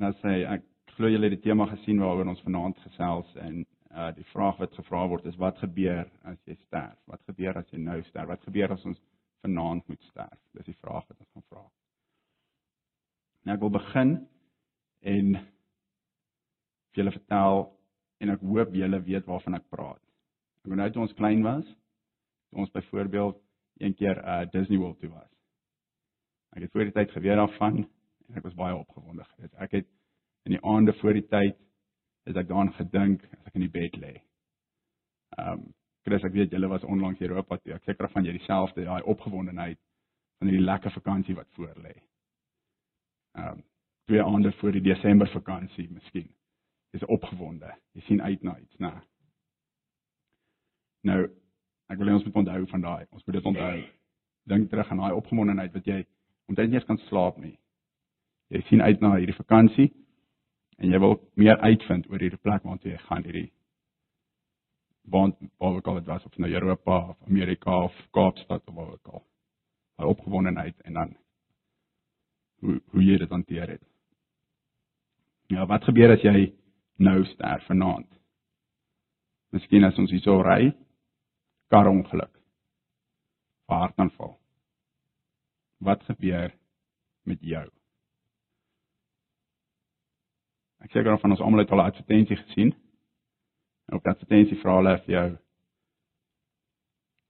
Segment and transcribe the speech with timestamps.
[0.00, 0.64] nou sê ek
[0.96, 4.76] glo julle het die tema gesien waaroor ons vanaand gesels en uh die vraag wat
[4.78, 6.98] gevra word is wat gebeur as jy sterf?
[7.10, 8.28] Wat gebeur as jy nou sterf?
[8.30, 9.00] Wat gebeur as ons
[9.44, 10.38] vanaand moet sterf?
[10.54, 11.64] Dis die vraag wat ons gaan vra.
[13.44, 14.14] Nou ek wil begin
[15.14, 17.66] en vir julle vertel
[18.20, 20.02] en ek hoop julle weet waarvan ek praat.
[20.64, 21.66] Ek onthou toe ons klein was,
[22.50, 23.40] toe ons byvoorbeeld
[23.80, 25.30] een keer uh Disney World toe was.
[26.54, 27.84] Ek het voor die tyd geweet daarvan
[28.30, 29.54] en ek was baie opgewonde geweest.
[29.58, 29.88] Ek het
[30.48, 31.58] in die aande voor die tyd
[32.28, 34.16] het ek daaraan gedink as ek in die bed lê.
[35.38, 35.68] Ehm um,
[36.00, 37.74] Chris, ek weet julle was onlangs in Europa toe.
[37.76, 39.76] Ek seker van jy dieselfde daai opgewondenheid
[40.40, 41.92] van hierdie lekker vakansie wat voor lê.
[43.36, 43.64] Ehm um,
[44.10, 46.30] twee aande voor die Desember vakansie miskien.
[46.90, 47.74] Jy's opgewonde.
[47.94, 48.90] Jy sien uit na iets, né?
[51.06, 51.20] Nou,
[51.92, 53.04] ek wil ons moet onthou van daai.
[53.10, 53.76] Ons moet dit onthou.
[54.50, 56.00] Dink terug aan daai opgewondenheid wat jy
[56.50, 57.54] omtrent nie eens kan slaap nie.
[58.50, 59.88] Jy sien uit na hierdie vakansie
[60.80, 63.50] en jy wil meer uitvind oor hierdie plek waartoe jy gaan hierdie
[65.10, 68.92] want waar ook al dit was of nou Europa of Amerika of Kaapstad of waar
[68.92, 69.26] ook al.
[69.96, 71.16] Daai opgewondenheid en dan
[72.60, 73.82] hoe hoe jy dit hanteer het.
[75.46, 76.52] Ja, wat gebeur as jy
[76.96, 78.08] nou sterf vanaand?
[79.50, 80.70] Miskien as ons hier so ry,
[81.74, 82.30] karongeluk.
[83.66, 84.36] Hartaanval.
[85.78, 86.54] Wat gebeur
[87.26, 87.66] met jou?
[90.80, 92.74] Ek seker van ons almal het al 'n advertensie gesien.
[93.88, 95.38] En op advertensie vra hulle vir jou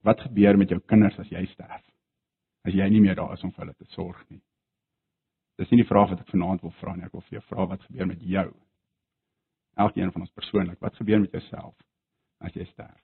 [0.02, 1.84] wat gebeur met jou kinders as jy sterf?
[2.64, 4.40] As jy nie meer daar is om vir hulle te sorg nie.
[5.56, 7.04] Dis nie die vraag wat ek vanaand wil vra nie.
[7.04, 8.48] Ek wil vir jou vra wat gebeur met jou?
[9.76, 11.74] Elkeen van ons persoonlik, wat gebeur met jouself
[12.40, 13.00] as jy sterf?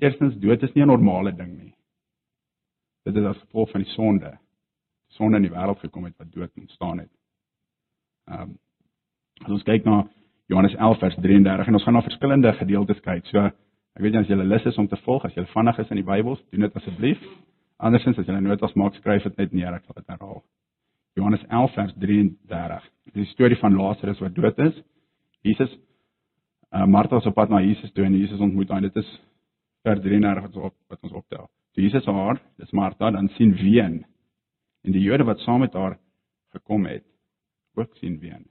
[0.00, 1.74] Eerstens, dood is nie 'n normale ding nie.
[3.04, 4.38] Dit is as gevolg van die sonde.
[5.08, 7.12] Sonde in die wêreld gekom het wat dood ontstaan het.
[8.28, 8.58] Ehm um,
[9.44, 10.02] as ons kyk na
[10.50, 13.28] Johannes 11 vers 33 en ons gaan na verskillende gedeeltes kyk.
[13.30, 15.92] So ek weet nie as jy lus is om te volg, as jy vinnig is
[15.92, 17.22] in die Bybel, doen dit asseblief.
[17.82, 20.42] Andersins as jy notas maak, skryf dit net neer, ek sal dit herhaal.
[21.18, 22.86] Johannes 11 vers 33.
[23.18, 24.78] Die storie van Lazarus wat dood is.
[25.44, 25.72] Jesus
[26.72, 28.84] uh, Martha is op pad na Jesus toe en Jesus ontmoet haar.
[28.86, 29.10] Dit is
[29.84, 31.50] vers 33 wat ons op wat ons optel.
[31.72, 34.02] Toe Jesus haar, dis Martha, dan sien ween.
[34.84, 35.98] En die Jode wat saam met haar
[36.52, 37.04] gekom het,
[37.76, 38.44] ook sien ween.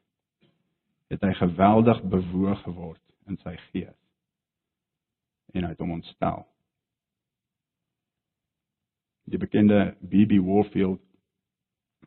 [1.11, 3.97] Het hy geweldig bewoog geword in sy gees.
[5.51, 6.45] En hy het hom ontstel.
[9.31, 11.01] Die bekende BB Warfield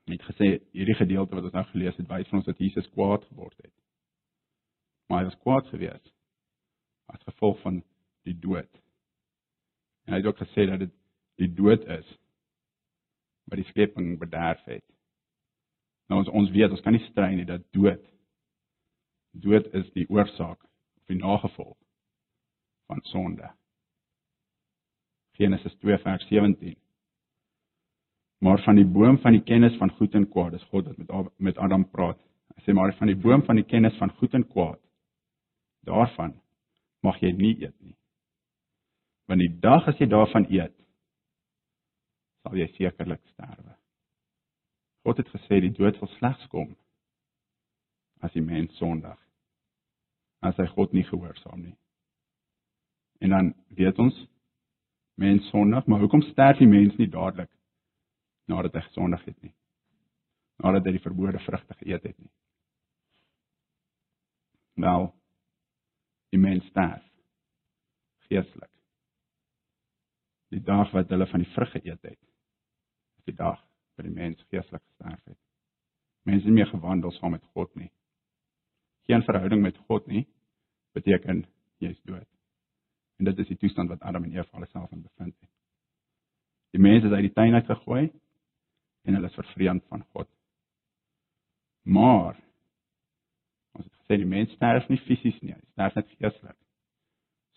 [0.04, 3.24] het gesê hierdie gedeelte wat ons nou gelees het wys vir ons dat Jesus kwaad
[3.30, 3.72] geword het.
[5.08, 6.12] Maar hy was kwaad gewees
[7.12, 7.82] as gevolg van
[8.24, 8.70] die dood.
[10.04, 10.92] En hy het ook gesê dat dit
[11.40, 12.08] die dood is
[13.48, 14.84] wat die skepping bederf het.
[16.08, 18.04] Nou ons ons weet, ons kan nie strei nie dat dood
[19.40, 21.76] dood is die oorsaak of die nagevolg
[22.86, 23.50] van sonde.
[25.34, 26.76] Genesis 2 vers 17
[28.44, 31.30] maar van die boom van die kennis van goed en kwaad, dis God wat met
[31.36, 32.18] met Adam praat.
[32.54, 34.80] Hy sê maar van die boom van die kennis van goed en kwaad,
[35.88, 36.34] daarvan
[37.00, 37.96] mag jy nie eet nie.
[39.28, 40.76] Want die dag as jy daarvan eet,
[42.44, 43.72] sal jy sekerlik sterwe.
[45.04, 46.74] God het gesê die dood sal slegs kom
[48.20, 49.23] as die mens sondig.
[50.44, 51.76] As hy God nie gehoorsaam nie.
[53.24, 54.16] En dan weet ons
[55.20, 57.50] mens sondig, maar hoekom sterf die mens nie dadelik
[58.50, 59.54] nadat hy gesondig het nie.
[60.60, 62.32] Nadat hy die verbode vrugte geëet het nie.
[64.84, 65.12] Nou
[66.34, 67.02] die mens sterf
[68.26, 68.70] geestelik.
[70.50, 72.20] Die dag wat hulle van die vrug geëet het,
[73.18, 73.60] is die dag
[73.94, 75.38] wat die mens geestelik sterf het.
[76.24, 77.90] Mense nie meer gewandel saam met God nie.
[79.06, 80.24] Geen verhouding met God nie
[80.96, 81.44] beteken
[81.82, 82.28] jy is dood.
[83.18, 85.50] En dit is die toestand wat Adam en Eva alself in bevind het.
[86.74, 88.04] Die mense is uit die tuin uit gegooi
[89.04, 90.28] en hulle is vervreemd van God.
[91.84, 92.38] Maar
[93.76, 96.58] ons het gesê die mens sterf nie fisies nie, hy sterf net geestelik.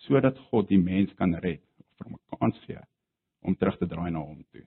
[0.05, 2.83] Sodat God die mens kan red of vir hom 'n kans gee
[3.41, 4.65] om terug te draai na hom toe.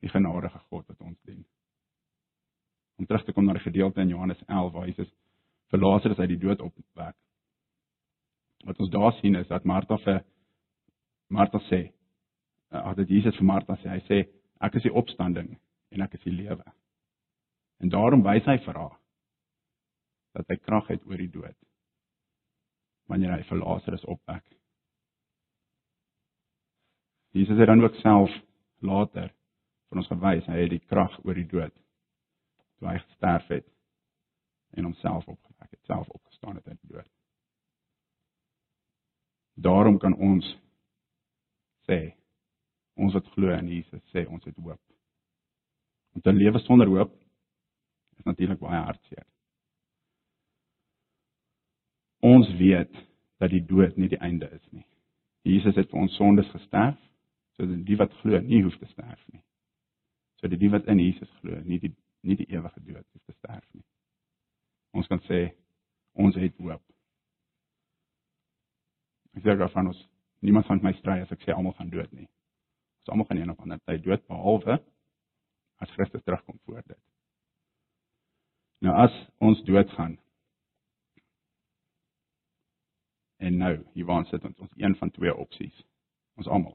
[0.00, 1.44] Die genadige God wat ons dien.
[2.98, 5.10] Om terug te kom na die gedeelte in Johannes 11 waar Jesus
[5.70, 7.14] vir Lazarus uit die dood opwek.
[8.66, 10.24] Wat ons daar sien is dat Martha vir
[11.28, 11.82] Martha sê,
[12.72, 14.20] ag dit Jesus vir Martha sê, hy sê
[14.64, 15.54] ek is die opstanding
[15.92, 16.64] en ek is die lewe.
[17.78, 18.96] En daarom wys hy vir haar
[20.36, 21.56] dat hy krag het oor die dood.
[23.08, 24.44] Wanneer hy vir Lazarus opwek.
[27.36, 28.32] Jesus het dan ook self
[28.80, 29.30] later
[29.88, 31.74] vir ons gewys hy het die krag oor die dood
[32.78, 33.66] toe hy gesterf het
[34.70, 37.10] en homself opgewek het, self opgestaan het uit die dood.
[39.54, 40.46] Daarom kan ons
[41.88, 42.14] sê
[42.98, 44.80] ons wat glo in Jesus sê ons het hoop.
[46.12, 47.12] Want 'n lewe sonder hoop
[48.18, 49.26] is natuurlik baie hartseer.
[52.20, 52.94] Ons weet
[53.38, 54.86] dat die dood nie die einde is nie.
[55.42, 56.98] Jesus het vir ons sondes gesterf
[57.58, 59.42] sodat die wat glo nie hoef te sterf nie.
[60.38, 63.64] Sodat die wat in Jesus glo nie die nie die ewige dood hoef te sterf
[63.72, 63.84] nie.
[64.96, 65.48] Ons kan sê
[66.18, 66.82] ons het hoop.
[69.36, 70.00] Ek sê gou van ons
[70.42, 72.28] niemand van my stry as ek sê almal gaan dood nie.
[73.02, 74.78] Ons almal gaan een of ander tyd dood behalwe
[75.78, 77.00] as Christus terugkom voor dit.
[78.82, 80.16] Nou as ons doodgaan
[83.38, 85.84] en nou hier waar ons sit ons, ons een van twee opsies.
[86.38, 86.74] Ons almal.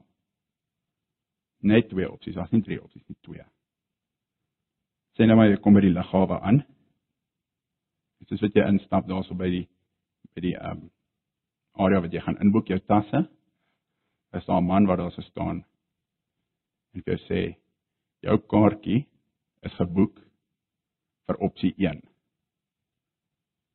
[1.64, 3.44] Net twee opsies, as nie drie opsies nie, twee.
[5.16, 6.62] Sê nou maar jy kom by die lughawe aan.
[8.30, 9.68] Is wat jy instap daarso by die
[10.34, 10.90] by die ehm um,
[11.74, 13.24] area wat jy gaan inboek jou tasse.
[14.32, 15.64] Is daar 'n man wat daar so staan
[16.94, 17.40] en jy sê
[18.24, 19.04] jou kaartjie
[19.66, 20.20] is geboek
[21.28, 22.02] vir opsie 1.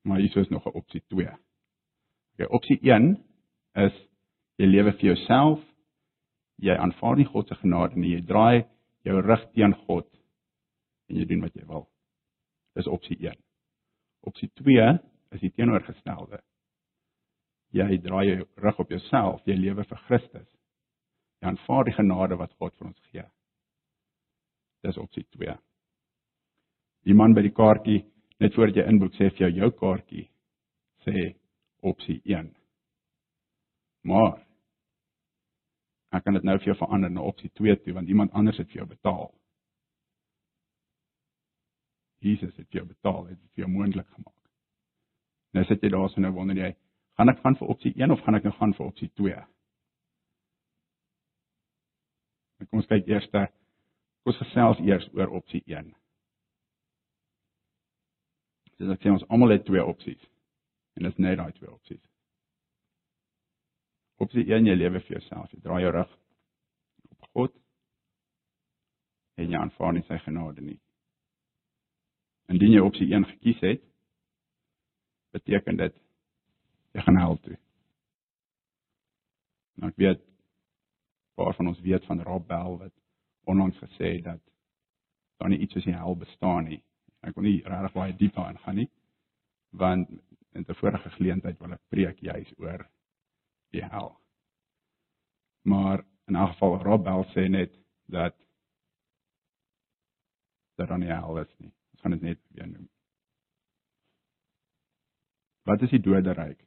[0.08, 1.28] Maar hier is nog 'n opsie 2.
[2.34, 3.18] Okay, opsie 1
[3.76, 3.94] is
[4.58, 5.60] jy lewe vir jouself.
[6.58, 8.16] Jy aanvaar nie God se genade nie.
[8.16, 8.66] Jy draai
[9.04, 10.08] jou rug teen God
[11.10, 11.90] en jy doen wat jy wil.
[12.76, 13.36] Dis opsie 1.
[14.28, 14.88] Opsie 2
[15.36, 16.42] is die teenoorgestelde.
[17.76, 20.48] Jy draai jou rug op jouself, jy lewe vir Christus.
[21.40, 23.26] Jy aanvaar die genade wat God vir ons gee.
[24.84, 25.56] Dis opsie 2.
[27.08, 28.02] Die man by die kaartjie
[28.40, 30.26] net voordat jy inboek sê vir jou jou kaartjie
[31.06, 31.26] sê
[31.86, 32.50] opsie 1.
[34.10, 34.40] Maar
[36.16, 38.72] ek kan dit nou vir jou verander na opsie 2 toe want iemand anders het
[38.72, 39.30] vir jou betaal.
[42.20, 44.36] Jesus het jou betaal, het dit vir jou moontlik gemaak.
[45.56, 46.74] Nou sit jy daar so nou wonder jy,
[47.18, 49.46] gaan ek gaan vir opsie 1 of gaan ek nou gaan vir opsie 2?
[52.60, 53.50] Nou kom ons kyk eers daar.
[54.20, 55.94] Kom ons gesels eers oor opsie 1.
[58.80, 60.22] Dis ek sê ons almal het twee opsies.
[60.96, 62.04] En dit is net daai twee opsies.
[64.20, 65.52] Opsie 1 jy lewe vir jouself.
[65.54, 66.14] Jy draai jou rug
[67.16, 67.56] op God
[69.40, 70.80] en jy aanvaar nie sy genade nie.
[72.50, 73.82] Indien jy opsie 1 gekies het,
[75.36, 75.96] beteken dit
[76.98, 77.58] jy gaan hel toe.
[79.80, 80.24] Nou ek weet
[81.40, 82.96] paar van ons weet van Rob Bell wat
[83.48, 84.42] onlangs gesê het dat
[85.40, 86.82] daar nie iets soos die hel bestaan nie.
[87.24, 88.90] Ek kon nie regtig baie diep daarin gaan nie
[89.70, 90.10] want
[90.58, 92.90] in 'n vorige geleentheid wil ek preek juis oor
[93.72, 94.20] die hel.
[95.62, 97.74] Maar in 'n geval Rob Bell sê net
[98.06, 98.36] dat
[100.76, 101.74] dat dan nie hel is nie.
[102.00, 102.86] Ons gaan dit net weer noem.
[105.68, 106.62] Wat is die doderyk?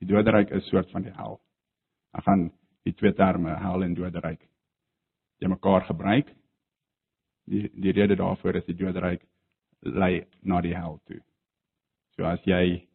[0.00, 1.40] Die doderyk is 'n soort van die hel.
[2.16, 2.50] Ek gaan
[2.84, 4.48] die twee terme hel en doderyk
[5.40, 6.32] jy mekaar gebruik.
[7.44, 9.28] Die die rede daarvoor is die doderyk
[9.80, 11.20] lei na die hel toe.
[12.16, 12.88] So as jy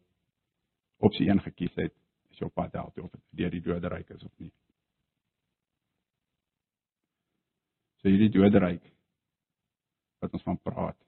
[0.98, 1.94] opsie 1 gekies het,
[2.30, 4.52] is jy op pad hel toe of dit deur die doderyk is of nie.
[8.00, 8.82] So hierdie doderyk
[10.20, 11.07] wat ons van praat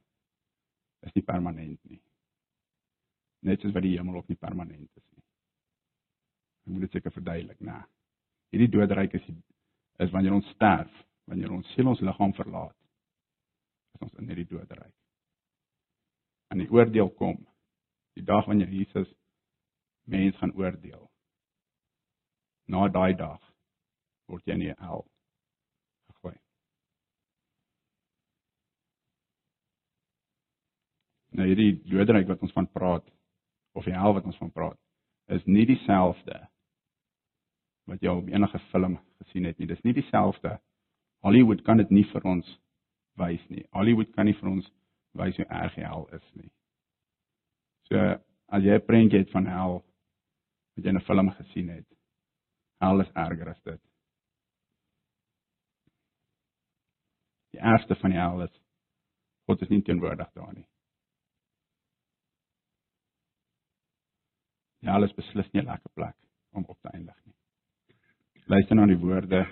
[1.06, 2.00] is nie permanent nie.
[3.46, 5.24] Net soos wat die hemel ook nie permanent is nie.
[6.66, 7.78] Ek moet dit seker verduidelik, né?
[8.52, 9.30] Hierdie doderyk is
[10.00, 10.90] is wanneer ons sterf,
[11.28, 12.76] wanneer ons siel ons liggaam verlaat.
[13.94, 14.94] Is ons in hierdie doderyk.
[16.50, 17.36] En die oordeel kom
[18.18, 19.08] die dag wanneer Jesus
[20.10, 21.04] mens gaan oordeel.
[22.66, 23.40] Na daai dag
[24.30, 25.04] word jy in die hel
[26.10, 26.36] gegooi.
[31.40, 33.06] Nou hierdie doderyk wat ons van praat
[33.72, 34.76] of die hel wat ons van praat
[35.32, 36.36] is nie dieselfde
[37.88, 39.68] wat jy op enige film gesien het nie.
[39.70, 40.58] Dis nie dieselfde.
[41.24, 42.50] Hollywood kan dit nie vir ons
[43.18, 43.64] wys nie.
[43.74, 44.68] Hollywood kan nie vir ons
[45.16, 46.50] wys hoe erg die hel is nie.
[47.88, 47.96] So
[48.52, 49.80] as jy 'n prentjie het van hel
[50.76, 51.88] wat jy in 'n film gesien het,
[52.80, 53.80] hel is erger as dit.
[57.52, 58.60] Die ergste van die hel is
[59.46, 60.66] God is nie teenwoordig daar nie.
[64.80, 66.16] Ja, alles beslis nie 'n lekker plek
[66.52, 67.34] om op te eindig nie.
[68.46, 69.46] Luister na die woorde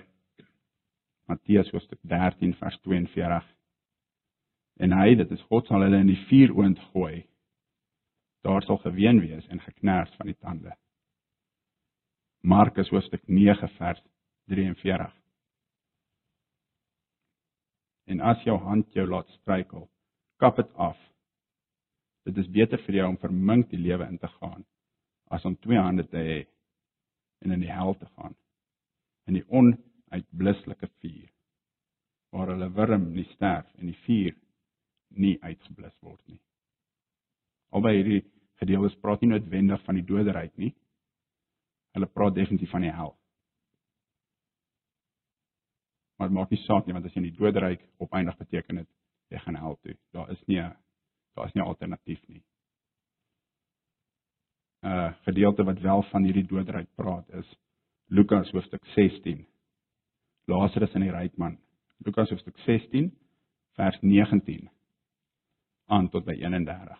[1.27, 3.45] Matteus hoofstuk 13 vers 42.
[4.79, 7.27] En hy, dit is God sal hulle in die vuur oond gooi.
[8.41, 10.73] Daar sal geween wees en geknars van die tande.
[12.41, 14.01] Markus hoofstuk 9 vers
[14.47, 15.13] 43.
[18.05, 19.89] En as jou hand jou laat struikel,
[20.39, 20.97] kap dit af.
[22.25, 24.65] Dit is beter vir jou om vermink die lewe in te gaan
[25.29, 26.39] as om twee hande te hê
[27.45, 28.35] en in die hel te gaan.
[29.29, 31.29] In die onuitblusselike vuur
[32.29, 34.35] waar hulle wurm nie sterf en die vuur
[35.17, 36.41] nie uitgeblus word nie.
[37.73, 38.21] Albei hierdie
[38.61, 40.73] gedeeltes praat nie noodwendig van die doderyk nie.
[41.97, 43.15] Hulle praat definitief van die hel.
[46.19, 48.89] Maar maak nie saak nie want as jy in die doderyk opeindig beteken dit
[49.33, 49.95] jy gaan hel toe.
[50.13, 52.41] Daar is nie daar is nie alternatief nie.
[54.81, 57.57] Uh, gedeelte wat wel van hierdie doderyk praat is
[58.09, 59.45] Lukas hoofstuk 16.
[60.49, 61.59] Lazarus en die ryk man.
[62.05, 63.11] Lukas hoofstuk 16
[63.77, 64.69] vers 19
[65.89, 66.97] aan tot by 31.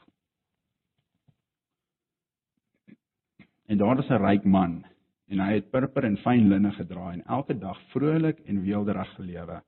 [3.70, 4.86] En daar is 'n ryk man
[5.28, 9.64] en hy het purper en fyn linne gedra en elke dag vrolik en weelderig gelewe.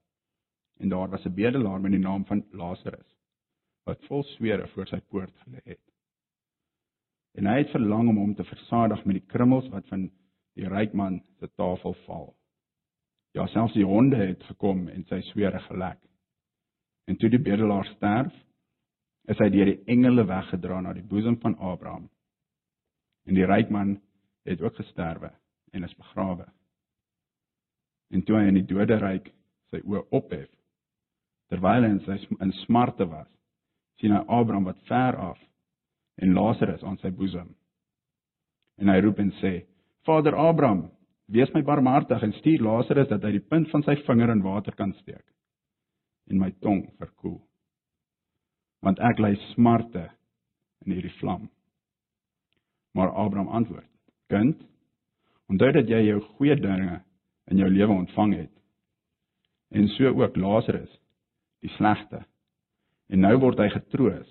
[0.80, 3.18] En daar was 'n bedelaar met die naam van Lazarus
[3.84, 5.91] wat vol swere voor sy poort gelê het.
[7.38, 10.10] En hy het verlang om hom te versadig met die krummels wat van
[10.60, 12.32] die ryk man se tafel val.
[13.36, 16.00] Ja, selfs die honde het gekom en sy swere gelek.
[17.08, 18.34] En toe die bedelaar sterf,
[19.32, 22.10] is hy deur die engele weggedra na die boesem van Abraham.
[23.28, 23.96] En die ryk man
[24.48, 25.32] het ook gesterwe
[25.72, 26.48] en is begrawe.
[28.12, 29.30] En toe hy in die doderyk
[29.72, 30.50] sy oë ophef,
[31.52, 33.30] terwyl hy in sy in smarte was,
[34.02, 35.40] sien hy Abraham wat ver af
[36.22, 37.50] en Lazarus aan sy boesem.
[38.82, 39.66] En hy roep en sê:
[40.06, 40.90] "Vader Abraham,
[41.28, 44.76] wees my barmhartig en stuur Lazarus dat hy die punt van sy vinger in water
[44.76, 45.26] kan steek
[46.30, 47.42] en my tong verkoel.
[48.82, 50.10] Want ek ly smarte
[50.86, 51.50] in hierdie vlam."
[52.94, 53.90] Maar Abraham antwoord:
[54.30, 54.62] "Kind,
[55.52, 57.02] Onthou dat jy jou goeie dinge
[57.52, 58.52] in jou lewe ontvang het.
[59.76, 60.92] En so ook Lazarus,
[61.60, 62.22] die slegte.
[63.12, 64.30] En nou word hy getroos.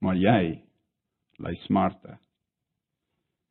[0.00, 0.38] Maar jy
[1.38, 2.18] ly smarte.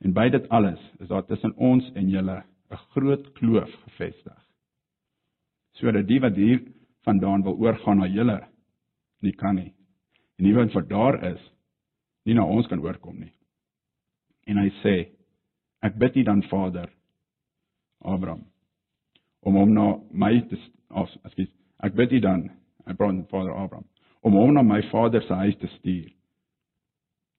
[0.03, 4.39] En by dit alles is daar tussen ons en julle 'n groot kloof gevestig.
[5.73, 6.61] Sodat die wat hier
[7.03, 8.47] vandaan wil oorgaan na julle
[9.21, 9.73] nie kan nie.
[10.37, 11.51] En die wat van daar is,
[12.25, 13.33] nie na ons kan oorkom nie.
[14.45, 15.13] En hy sê
[15.83, 16.87] Ek bid U dan Vader
[17.99, 18.45] Abraham
[19.43, 20.55] om hom na my te
[20.95, 21.49] ekskuus
[21.83, 22.45] ek bid U dan
[22.87, 23.87] ek praat met Vader Abraham
[24.23, 26.07] om hom na my vader se huis te stuur.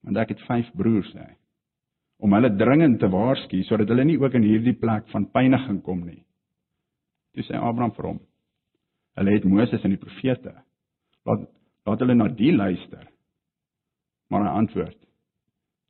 [0.05, 1.25] Want ek het vyf broers sê
[2.23, 6.05] om hulle dringend te waarsku sodat hulle nie ook in hierdie plek van pyniging kom
[6.05, 6.21] nie.
[7.35, 8.21] Toe sê Abraham vir hom:
[9.19, 10.53] Hulle het Moses en die profete.
[11.27, 11.49] Laat
[11.85, 13.03] laat hulle na die luister.
[14.29, 14.99] Maar hy antwoord: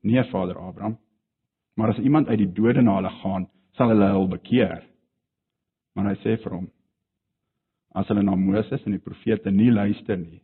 [0.04, 0.98] Nee, Vader Abraham,
[1.76, 4.84] Maar as iemand uit die dode na hulle gaan, sal hulle hul bekeer.
[5.96, 6.70] Maar hy sê vir hom:
[7.96, 10.40] As hulle na Moses en die profete nie luister nie,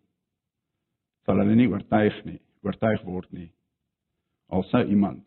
[1.26, 3.50] sal hulle nie oortuig nie, oortuig word nie.
[4.52, 5.24] Al sou iemand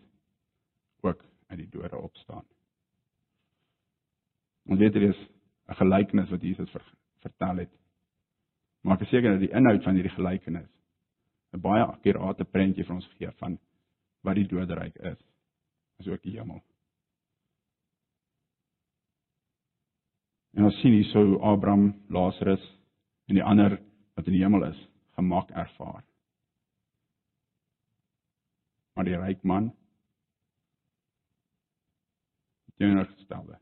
[1.00, 2.44] ook uit die dode opstaan.
[4.68, 5.22] Ons weet hier is
[5.68, 6.84] 'n gelykenis wat Jesus ver,
[7.24, 7.72] vertel het.
[8.80, 10.70] Maar ek is seker dat die inhoud van hierdie gelykenis
[11.52, 13.58] 'n baie akkurate prentjie vir ons gee van
[14.22, 15.20] wat die doderyk is
[15.98, 16.62] is ook die hemel.
[20.54, 22.64] En ons sien hier so Abraham, Lazarus
[23.26, 23.78] en die ander
[24.14, 26.02] wat in die hemel is, gemak ervaar.
[28.94, 29.72] Maar die ryk man
[32.78, 33.58] teenoorgestelde.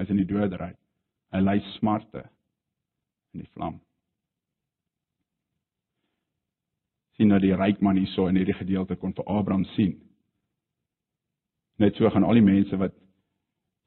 [0.00, 0.78] Hy's in die doderyk.
[1.32, 2.26] Hy ly smarte
[3.32, 3.80] in die vlam.
[7.12, 9.92] sien dat die ryk man hierso in hierdie gedeelte kon vir Abraham sien
[11.82, 12.94] Net so gaan al die mense wat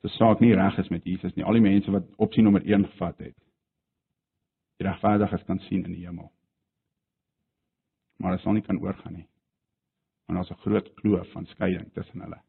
[0.01, 2.83] se saak nie reg is met Jesus nie, al die mense wat opsie nommer 1
[2.91, 3.35] gevat het.
[4.79, 6.31] Die regverdiges kan sien in die hemel.
[8.19, 9.27] Maar dit sal nie kan oorgaan nie.
[10.25, 12.41] Want daar's 'n groot kloof van skeiding tussen hulle.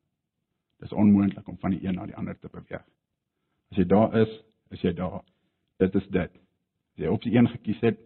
[0.79, 2.85] Dit is onmoontlik om van die een na die ander te beweeg.
[3.71, 5.23] As jy daar is, is jy daar.
[5.77, 6.33] Dit is dit.
[6.95, 7.99] As jy opsie 1 gekies het,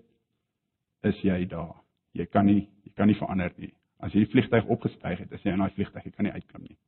[1.03, 1.75] is jy daar.
[2.13, 3.75] Jy kan nie jy kan nie verander nie.
[4.01, 6.79] As jy die vliegtyg opgestyg het, is jy in daai vliegtyg, kan nie uitklim nie.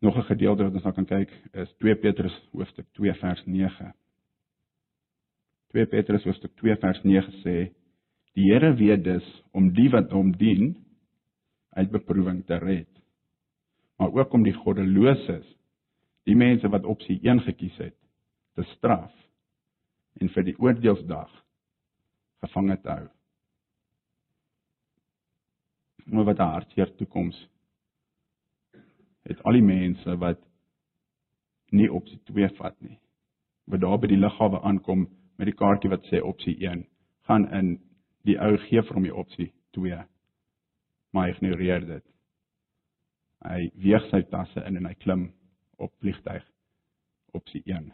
[0.00, 3.94] Nog 'n gedeelte wat ons nou kan kyk is 2 Petrus hoofstuk 2 vers 9.
[5.72, 7.72] 2 Petrus hoofstuk 2 vers 9 sê:
[8.36, 9.26] Die Here weet dus
[9.56, 10.74] om die wat hom dien
[11.76, 12.90] uit beproewing te red,
[13.96, 15.46] maar ook om die goddeloses,
[16.28, 17.96] die mense wat opsie 1 gekies het,
[18.56, 19.12] te straf
[20.20, 21.32] en vir die oordeelsdag
[22.44, 23.08] gevange te hou.
[26.06, 27.38] Maar wat 'n hartseer toekoms
[29.24, 30.40] het al die mense wat
[31.70, 32.98] nie opsie 2 vat nie.
[33.66, 36.86] Wat daar by die lughawe aankom met die kaartjie wat sê opsie 1,
[37.26, 37.85] gaan in
[38.26, 40.00] Die ou gee vir hom die opsie 2.
[41.12, 42.04] Maar hy ignoreer dit.
[43.46, 45.28] Hy weeg sy tasse in en hy klim
[45.78, 46.44] op vliegtyg
[47.36, 47.92] opsie 1.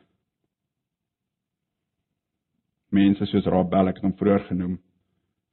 [2.93, 4.77] Mense soos Rob Bell ek het hom vroeër genoem,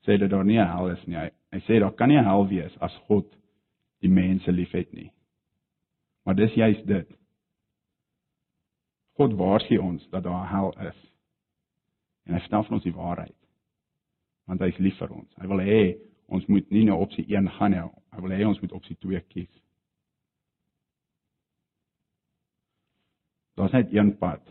[0.06, 1.18] sê dat daar nie 'n hel is nie.
[1.18, 3.26] Hy, hy sê daar kan nie 'n hel wees as God
[4.02, 5.12] die mense liefhet nie.
[6.26, 7.08] Maar dis juist dit.
[9.18, 11.00] God waarsku ons dat daar 'n hel is.
[12.26, 13.39] En hy vertel vir ons die waarheid.
[14.50, 15.30] Want hy is lief vir ons.
[15.38, 15.82] Hy wil hê
[16.34, 17.84] ons moet nie na opsie 1 gaan nie.
[18.16, 19.52] Hy wil hê ons moet opsie 2 kies.
[23.60, 24.42] Daar's net een pad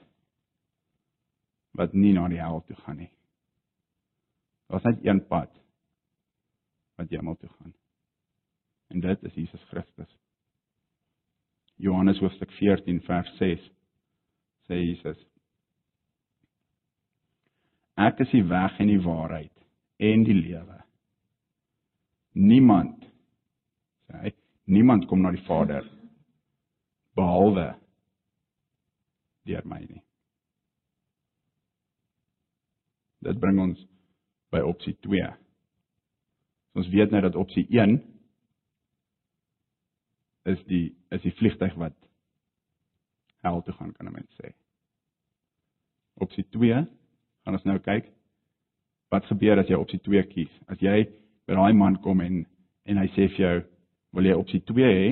[1.79, 3.11] wat nie na die hel toe gaan nie.
[4.71, 5.51] Daar's net een pad
[6.99, 7.75] wat hemel toe gaan.
[8.89, 10.17] En dit is Jesus Christus.
[11.77, 13.67] Johannes hoofstuk 14 vers 6
[14.69, 15.19] sê Jesus:
[17.95, 19.58] Ek is die weg en die waarheid
[19.99, 20.77] en die lewe.
[22.39, 23.03] Niemand
[24.07, 24.33] sê hy,
[24.71, 25.87] niemand kom na die Vader
[27.19, 27.73] behalwe
[29.49, 30.03] deur my nie.
[33.27, 33.81] Dit bring ons
[34.55, 35.25] by opsie 2.
[36.71, 37.99] So ons weet nou dat opsie 1
[40.49, 41.97] is die is die vliegtyg wat
[43.45, 44.55] hel toe gaan kan 'n mens sê.
[46.23, 46.87] Opsie 2
[47.45, 48.07] gaan ons nou kyk
[49.13, 50.53] wat gebeur as jy opsie 2 kies.
[50.69, 51.07] As jy
[51.49, 52.45] by daai man kom en
[52.89, 53.57] en hy sê vir jou
[54.17, 55.09] wil jy opsie 2 hê?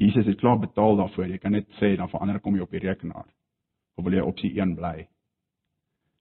[0.00, 1.30] Jesus het klaar betaal daarvoor.
[1.30, 3.28] Jy kan net sê dan verander kom jy op die rekenaar.
[3.96, 5.06] Of wil jy opsie 1 bly?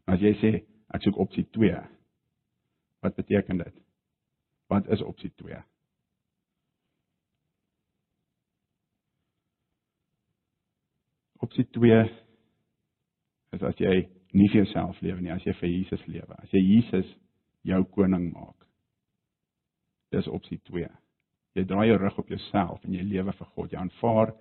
[0.08, 0.54] As jy sê
[0.94, 1.80] ek soek opsie 2.
[3.04, 3.76] Wat beteken dit?
[4.72, 5.58] Wat is opsie 2?
[11.44, 12.04] Opsie 2
[13.54, 16.38] is as jy nie vir jouself lewe nie, as jy vir Jesus lewe.
[16.42, 17.10] As jy Jesus
[17.68, 18.68] jou koning maak.
[20.14, 20.88] Dis opsie 2.
[21.58, 23.72] Jy draai jou rug op jouself en jy lewe vir God.
[23.72, 24.34] Jy aanvaar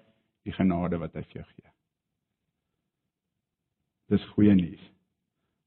[0.47, 1.75] die genade wat hy vir jou gee.
[4.13, 4.89] Dis goeie nuus.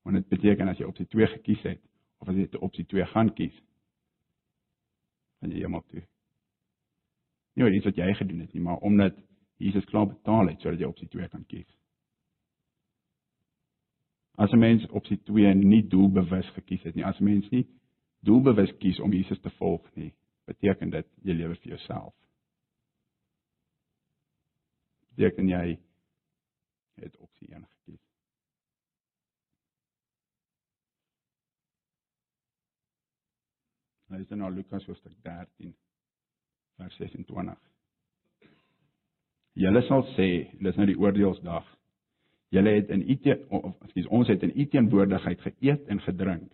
[0.06, 1.82] Want dit beteken as jy opsie 2 gekies het
[2.22, 3.56] of as jy te opsie 2 gaan kies,
[5.42, 6.02] dan jy hom op toe.
[7.56, 9.18] Nie iets wat jy gedoen het nie, maar omdat
[9.62, 11.68] Jesus klaar betaal het sodat jy opsie 2 kan kies.
[14.38, 17.68] As 'n mens opsie 2 nie doelbewus gekies het nie, as 'n mens nie
[18.20, 20.14] doelbewus kies om Jesus te volg nie,
[20.46, 22.14] beteken dit jy lewe vir jouself.
[25.16, 25.80] Beteken jy
[26.96, 28.02] het opsie 1 gekies.
[34.08, 35.76] Luister na Lukas hoofstuk 13
[36.76, 37.58] vers 26.
[39.54, 40.28] Julle sal sê,
[40.60, 41.75] dis nou die oordeelsdag.
[42.54, 43.16] Julle het in u
[43.50, 46.52] of ekskuus ons het in u teenwoordigheid geëet en gedrink.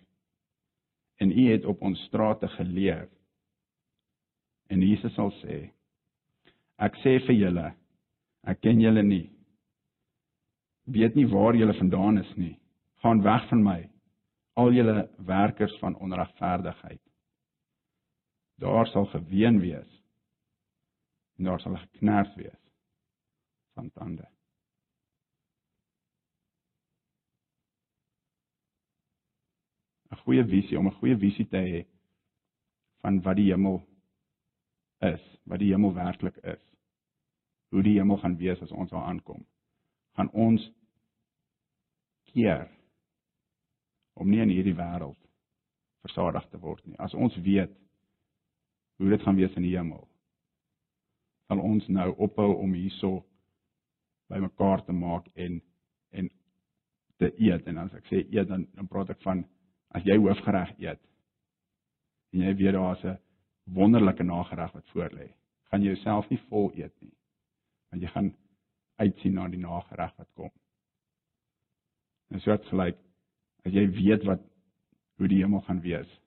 [1.19, 3.09] En u het op ons strate geleer.
[4.67, 5.69] En Jesus sal sê:
[6.81, 7.67] Ek sê vir julle,
[8.47, 9.27] ek ken julle nie.
[10.89, 12.55] Weet nie waar julle vandaan is nie.
[13.03, 13.79] Gaan weg van my,
[14.57, 17.01] al julle werkers van onregverdigheid.
[18.61, 19.89] Daar sal geween wees.
[21.37, 22.59] En daar sal geknars wees
[23.73, 24.27] van tande.
[30.23, 31.85] Goeie visie om 'n goeie visie te hê
[33.01, 33.81] van wat die hemel
[34.99, 36.61] is, wat die hemel werklik is.
[37.69, 39.45] Hoe die hemel gaan wees as ons daar aankom.
[40.15, 40.71] Gaan ons
[42.33, 42.69] keer
[44.13, 45.17] om nie in hierdie wêreld
[46.01, 46.97] versadig te word nie.
[46.97, 47.73] As ons weet
[48.97, 50.07] hoe dit gaan wees in die hemel,
[51.47, 53.25] sal ons nou ophou om hierso
[54.31, 55.61] bymekaar te maak en
[56.11, 56.29] en
[57.17, 59.43] te eet en as ek sê eet dan dan praat ek van
[59.91, 61.01] as jy hoofgereg eet
[62.31, 63.19] en jy weet daar's 'n
[63.63, 65.27] wonderlike nagereg wat voor lê,
[65.69, 67.13] gaan jy jouself nie vol eet nie.
[67.89, 68.35] Want jy gaan
[68.95, 70.51] uitsien na die nagereg wat kom.
[72.31, 72.97] En so het gelyk
[73.65, 74.41] as jy weet wat
[75.17, 76.19] hoe die hemel gaan wees,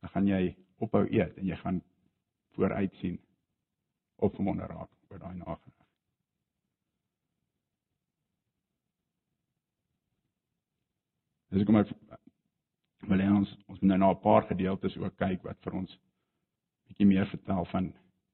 [0.00, 1.82] dan gaan jy ophou eet en jy gaan
[2.54, 3.18] vooruit sien
[4.16, 5.72] opgewonde raak oor daai nagereg.
[11.50, 11.92] Dis kom ek
[13.10, 15.98] wil hê ons ons moet nou na 'n paar gedeeltes ook kyk wat vir ons
[16.88, 17.92] bietjie meer vertel van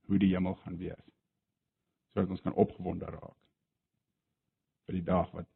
[0.08, 1.04] hoe die hemel gaan wees.
[2.12, 3.38] Sodat ons kan opgewonde raak
[4.86, 5.48] vir die dag wat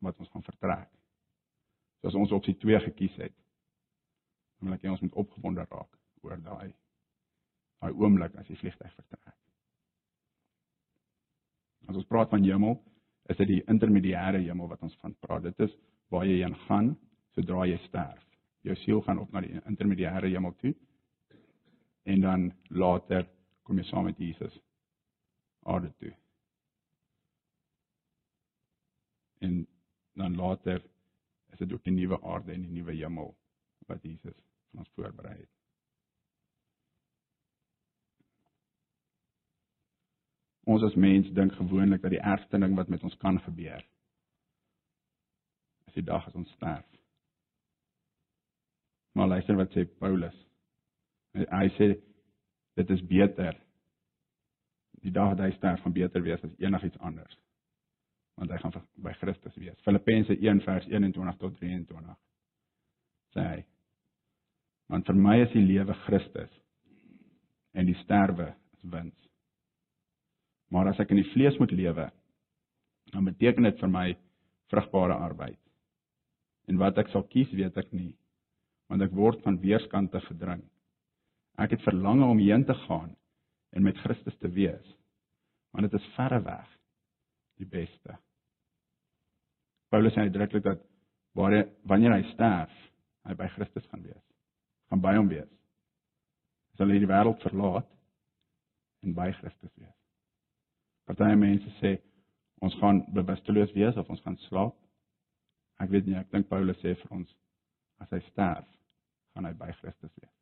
[0.00, 0.90] wat ons gaan vertrek.
[2.00, 3.34] So as ons opsie 2 gekies het,
[4.58, 6.74] dan wil ek hê ons moet opgewonde raak oor daai
[7.80, 9.38] daai oomblik as die vliegtuig vertrek.
[11.88, 12.78] As ons praat van hemel,
[13.28, 15.42] is dit die intermediêre hemel wat ons van praat.
[15.42, 15.76] Dit is
[16.08, 16.96] waar jy heen gaan
[17.34, 18.23] sodra jy sterf
[18.64, 20.74] jou siel gaan op na die intermediêre hemel toe.
[22.04, 23.26] En dan later
[23.64, 24.60] kom jy saam met Jesus
[25.64, 26.12] aarde toe.
[29.44, 29.66] En
[30.12, 30.82] dan later
[31.52, 33.34] is dit ook die nuwe aarde en die nuwe hemel
[33.88, 34.36] wat Jesus
[34.70, 35.50] vir ons voorberei het.
[40.64, 43.84] Ons as mens dink gewoonlik dat die ergste ding wat met ons kan gebeur
[45.84, 47.03] is die dag as ons sterf.
[49.14, 50.34] Maar luister wat sê Paulus.
[51.34, 51.94] Hy sê
[52.78, 53.56] dit is beter
[55.04, 57.36] die dag dat hy sterf gaan beter wees as enigiets anders.
[58.38, 58.74] Want hy gaan
[59.04, 59.78] by Christus wees.
[59.86, 62.16] Filippense 1 vers 21 tot 23
[63.34, 63.60] sê hy:
[64.90, 66.50] Want vir my is die lewe Christus
[67.74, 69.16] en die sterwe is wins.
[70.70, 72.08] Maar as ek in die vlees moet lewe,
[73.14, 74.06] dan beteken dit vir my
[74.72, 75.58] vrugbare arbeid.
[76.70, 78.14] En wat ek sal kies, weet ek nie,
[78.90, 80.62] want ek word van weerskante gedring.
[81.60, 83.14] Ek het verlange om heen te gaan
[83.74, 84.86] en met Christus te wees,
[85.74, 86.70] want dit is verre weg
[87.62, 88.18] die beste.
[89.90, 90.82] Paulus sê uitdruklik dat
[91.38, 92.72] waar hy, wanneer hy sterf,
[93.26, 94.22] hy by Christus gaan wees,
[94.90, 95.50] gaan by hom wees.
[96.72, 97.86] Hy sal hierdie wêreld verlaat
[99.06, 99.94] en by Christus wees.
[101.06, 101.96] Party mense sê
[102.64, 104.76] ons gaan bewusteloos wees of ons gaan slaap.
[105.82, 107.30] Ek weet nie, ek dink Paulus sê vir ons
[108.04, 108.68] as hy sterf,
[109.34, 110.32] gaan hy by Christus wees.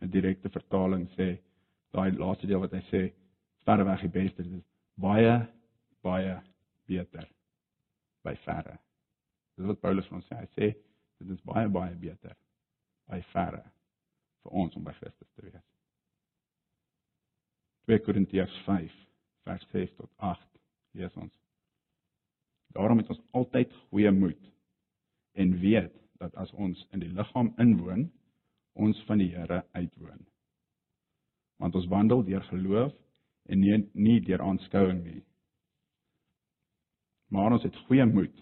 [0.00, 1.36] 'n Direkte vertaling sê
[1.94, 3.02] daai laaste deel wat hy sê
[3.66, 4.64] verre weg die beste is
[5.00, 5.34] baie
[6.04, 6.36] baie
[6.88, 7.26] beter
[8.24, 8.78] by verre.
[9.56, 10.38] Dis wat Paulus ons sê.
[10.40, 10.70] Hy sê
[11.20, 12.36] dit is baie baie beter
[13.10, 13.64] by verre
[14.42, 15.66] vir ons om by Christus te wees.
[17.90, 18.96] 2 Korintiërs 5
[19.48, 20.40] vers 6 tot 8
[20.94, 21.34] lees ons.
[22.76, 24.40] Daarom het ons altyd goeie moed
[25.40, 28.08] en weet dat as ons in die liggaam inwoon,
[28.76, 30.26] ons van die Here uitwoon.
[31.60, 32.92] Want ons wandel deur geloof
[33.48, 35.22] en nie, nie deur aanskouing nie.
[37.32, 38.36] Maar ons het goeie moed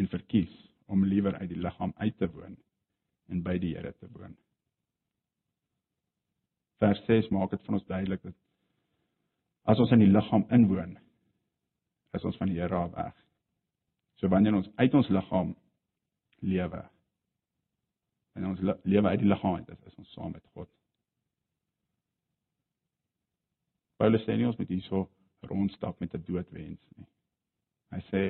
[0.00, 0.52] en verkies
[0.90, 2.56] om liewer uit die liggaam uit te woon
[3.30, 4.34] en by die Here te woon.
[6.80, 8.36] Vers 6 maak dit vir ons duidelik dat
[9.70, 10.96] as ons in die liggaam inwoon,
[12.16, 13.16] is ons van die Here af weg.
[14.18, 15.52] So wanneer ons uit ons liggaam
[16.40, 16.82] lewe,
[18.38, 20.70] en ons lewe uit die liggaam uit is, is ons saam met God.
[24.00, 25.04] Paulus sê nie ons moet hierso
[25.50, 27.06] rondstap met 'n doodwens nie.
[27.92, 28.22] Hy sê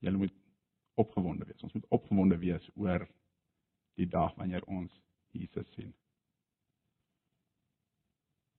[0.00, 0.34] julle moet
[0.94, 1.62] opgewonde wees.
[1.62, 3.06] Ons moet opgewonde wees oor
[3.94, 4.92] die dag wanneer ons
[5.30, 5.94] Jesus sien.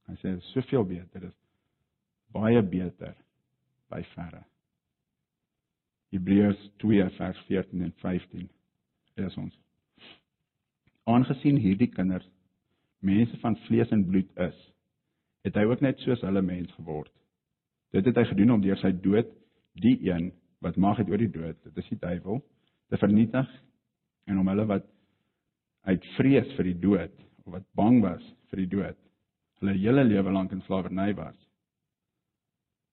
[0.07, 1.37] Hy sê soveel beter is
[2.31, 3.15] baie beter
[3.91, 4.45] by verre.
[6.11, 8.49] Hebreërs 2 vers 14 en 15
[9.25, 9.55] is ons.
[11.09, 12.27] Aangesien hierdie kinders
[13.01, 14.57] mense van vlees en bloed is,
[15.45, 17.11] het hy ook net soos hulle mens geword.
[17.95, 19.31] Dit het hy gedoen om deur sy dood
[19.81, 20.29] die een
[20.61, 22.43] wat mag het oor die dood, dit is die duiwel,
[22.93, 23.49] te vernietig
[24.29, 24.85] en om hulle wat
[25.89, 27.15] uit vrees vir die dood
[27.47, 28.99] of wat bang was vir die dood,
[29.61, 31.37] hulle hele lewe lank in slawerny was,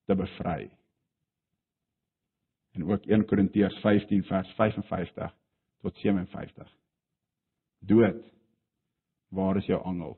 [0.08, 0.70] te bevry.
[2.76, 5.34] En ook 1 Korintiërs 15 vers 55
[5.82, 6.72] tot 57.
[7.78, 8.22] Dood,
[9.28, 10.16] waar is jou angel?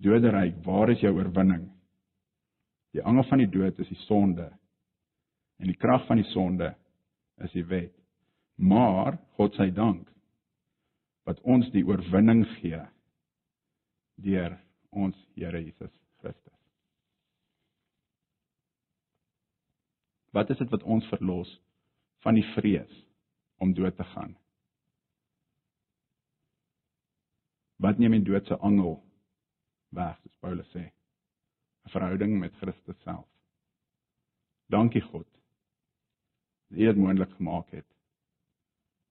[0.00, 1.66] Doderyk, waar is jou oorwinning?
[2.96, 4.48] Die angel van die dood is die sonde.
[5.60, 6.72] En die krag van die sonde
[7.44, 7.92] is die wet.
[8.60, 10.08] Maar God se dank
[11.28, 12.80] wat ons die oorwinning gee
[14.20, 14.56] deur
[14.90, 16.56] ons Here Jesus Christus.
[20.34, 21.50] Wat is dit wat ons verlos
[22.24, 22.92] van die vrees
[23.60, 24.36] om dood te gaan?
[27.80, 28.98] Wat neem die dood se angel
[29.96, 30.90] weg, soos Paulus sê?
[31.84, 33.28] 'n Verhouding met Christus self.
[34.68, 35.28] Dankie God.
[36.68, 37.86] Dat U dit moontlik gemaak het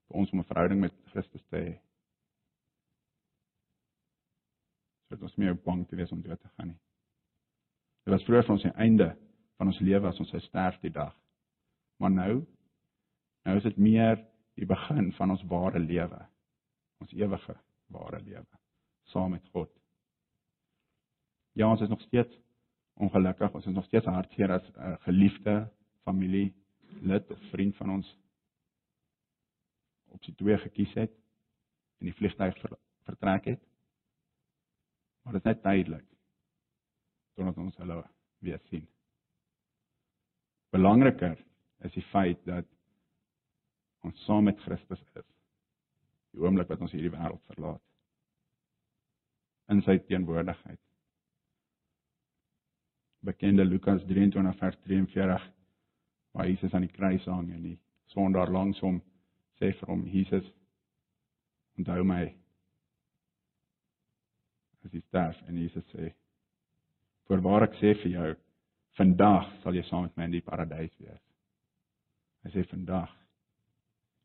[0.07, 1.73] vir ons om 'n verhouding met Christus te hê.
[5.07, 6.79] Sodat ons meer bang te wees om dood te gaan nie.
[8.03, 9.17] Dit was vroeër van ons einde
[9.57, 11.15] van ons lewe as ons sou sterf die dag.
[11.97, 12.45] Maar nou
[13.43, 14.28] nou is dit meer
[14.59, 16.19] die begin van ons ware lewe.
[16.99, 17.55] Ons ewige
[17.93, 18.59] ware lewe
[19.09, 19.71] saam met God.
[21.57, 22.35] Ja, ons is nog steeds
[22.99, 25.71] ongelukkig, ons is nog steeds hartseer as 'n uh, geliefde
[26.03, 26.53] familie
[27.01, 28.17] lid of vriend van ons
[30.13, 31.11] op sy twee gekies het
[31.99, 33.61] en die vliegtuig ver, vertrek het.
[35.23, 36.05] Maar dit is net tydelik
[37.33, 38.03] totdat ons hulle
[38.39, 38.87] weer sien.
[40.69, 41.37] Belangriker
[41.79, 42.65] is die feit dat
[44.07, 45.27] ons saam met Christus is
[46.33, 47.81] Die oomblik wat ons hierdie wêreld verlaat.
[49.73, 50.81] In sy teenwoordigheid.
[53.25, 55.47] Bekende Lukas 23 vers 43
[56.37, 57.77] waar Jesus aan die kruis hang en die
[58.13, 59.01] sondaar langs hom
[59.59, 60.45] sê vir hom Jesus
[61.79, 62.21] onthou my
[64.85, 66.13] as jy sterf en Jesus sê
[67.27, 68.29] voorwaar ek sê vir jou
[68.99, 71.23] vandag sal jy saam met my in die paradys wees
[72.45, 73.11] hy sê vandag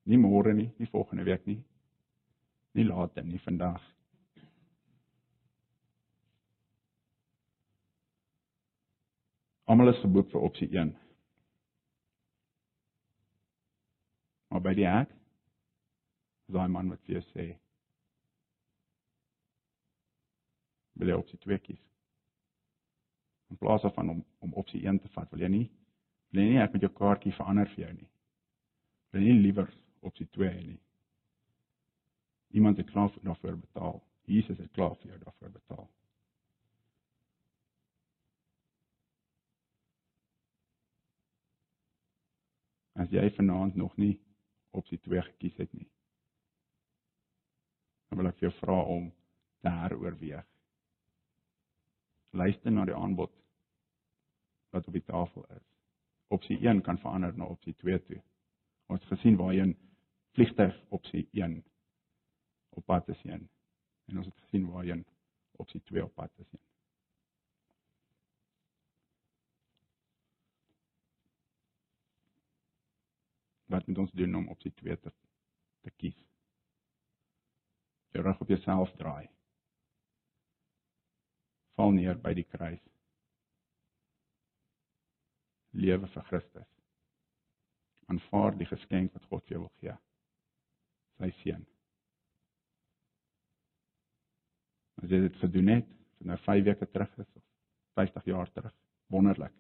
[0.05, 1.62] nie môre nie nie volgende week nie.
[2.75, 3.81] Nie later nie vandag.
[9.64, 10.93] Almal is geboek vir opsie 1
[14.55, 15.11] maar by die hek
[16.47, 17.47] is daai man wat vir jou sê
[21.01, 21.81] wil jy opsie 2 kies?
[23.51, 25.64] In plaas daarvan om om opsie 1 te vat wil jy nie
[26.31, 28.09] wil jy nie ek met jou kaartjie verander vir jou nie.
[29.11, 29.73] Wil jy nie liewer
[30.11, 30.81] opsie 2 hê nie
[32.61, 35.90] iemand het klaar daarvoor betaal Jesus het klaar vir jou daarvoor betaal
[42.95, 44.21] As jy vanaand nog nie
[44.71, 45.88] opsie 2 gekies het nie.
[48.09, 49.09] Dan wil ek jou vra om
[49.67, 50.47] te heroorweeg.
[52.35, 53.35] Luister na die aanbod
[54.75, 55.67] wat op die tafel is.
[56.35, 58.21] Opsie 1 kan verander na opsie 2 toe.
[58.90, 59.75] Ons het gesien waarheen
[60.35, 61.59] vliegtyg opsie 1
[62.75, 63.49] op pad is heen.
[64.11, 65.07] En ons het gesien waarheen
[65.62, 66.64] opsie 2 op pad is heen.
[73.75, 75.12] wat moet ons doen om opsie 2 te
[75.85, 76.16] te kies?
[78.14, 79.27] Jy reg op jouself draai.
[81.75, 82.83] Val neer by die kruis.
[85.85, 86.70] Lewe vir Christus.
[88.12, 89.97] Aanvaar die geskenk wat God vir jou wil gee.
[91.25, 91.65] Sy seun.
[95.01, 95.89] As jy dit gedoen het,
[96.21, 97.45] vir nou 5 weke terug is of
[97.97, 98.75] 50 jaar terug,
[99.09, 99.55] wonderlik.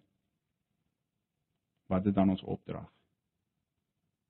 [1.88, 2.90] Wat is dan ons opdrag?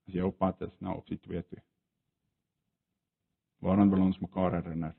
[0.08, 1.62] as jy op pad is na opsie 2 toe.
[3.64, 4.92] Waaraan wil ons mekaar herinner?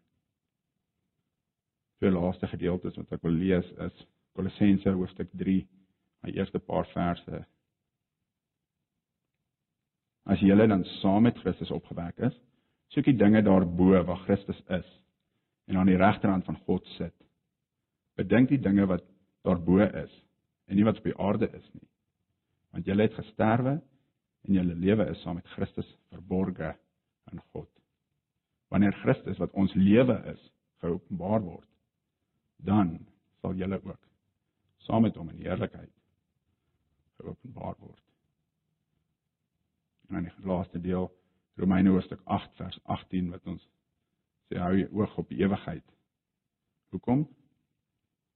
[2.01, 5.61] Die laaste gedeeltes wat ek wil lees is Kolossense hoofstuk 3,
[6.25, 7.43] my eerste paar verse.
[10.25, 12.35] As jy dan saam met Christus opgewek is,
[12.93, 14.87] soek die dinge daarbo waar Christus is
[15.69, 17.13] en aan die regterhand van God sit.
[18.17, 19.03] Bedink die dinge wat
[19.45, 20.13] daarbo is
[20.69, 21.87] en nie wat op die aarde is nie.
[22.73, 23.77] Want jy het gesterwe
[24.45, 26.73] en julle lewe is saam met Christus verborge
[27.31, 27.69] in God.
[28.73, 30.41] Wanneer Christus wat ons lewe is,
[30.81, 31.69] geopenbaar word,
[32.65, 32.97] dan
[33.41, 34.01] sal julle ook
[34.85, 35.91] saam met hom in heerlikheid
[37.17, 38.04] geopenbaar word.
[40.07, 41.09] En dan die laaste deel
[41.55, 43.63] Romeine hoofstuk 8 vers 18 wat ons
[44.49, 45.85] sê hou jou oog op die ewigheid.
[46.93, 47.25] Hoekom?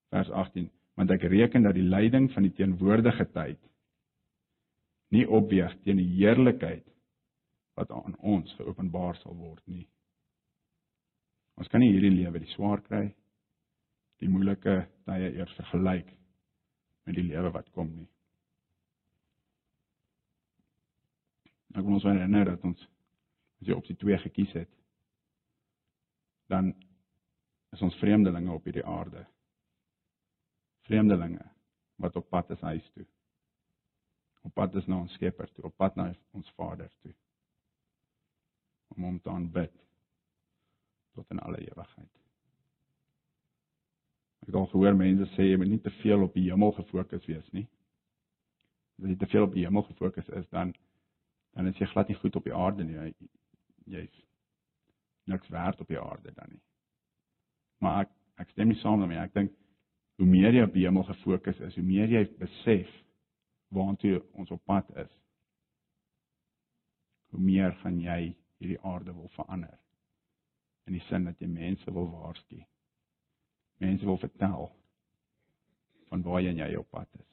[0.09, 3.59] Vers 18 want ek reken dat die lyding van die teenwoordige tyd
[5.15, 6.83] nie opweeg teen die heerlikheid
[7.79, 9.85] wat aan ons geopenbaar sal word nie.
[11.55, 13.05] Ons kan nie hierdie lewe die swaar kry,
[14.19, 14.75] die moeilike
[15.07, 16.11] tye eers vergelyk
[17.07, 18.09] met die lewe wat kom nie.
[21.75, 22.81] Ek wil ons herinner dat ons
[23.59, 24.71] as jy opsie 2 gekies het,
[26.49, 26.71] dan
[27.75, 29.25] is ons vreemdelinge op hierdie aarde.
[30.87, 31.45] Vreemdelinge
[32.01, 33.05] wat op pad is huis toe
[34.41, 37.13] op pad is na ons Skepper toe, op pad na ons Vader toe.
[38.95, 39.73] Om hom te aanbid
[41.17, 42.15] tot in alle ewigheid.
[44.47, 47.49] Ek al gehoor mense sê jy moet nie te veel op die hemel gefokus wees
[47.53, 47.67] nie.
[49.03, 50.73] As jy te veel op die hemel gefokus is, dan
[51.59, 53.09] dan is jy glad nie goed op die aarde nie.
[53.91, 54.19] Jy's
[55.27, 56.61] niks werd op die aarde dan nie.
[57.83, 59.19] Maar ek ek stem nie saam daarmee.
[59.19, 59.51] Ek dink
[60.21, 62.93] hoe meer jy op die hemel gefokus is, hoe meer jy besef
[63.75, 65.11] waartoe ons op pad is.
[67.35, 68.21] Hoe meer gaan jy
[68.61, 69.75] hierdie aarde wil verander?
[70.87, 72.61] In die sin dat jy mense wil waarsku.
[73.83, 74.71] Mense wil vertel
[76.07, 77.27] van waar jy en jy op pad is.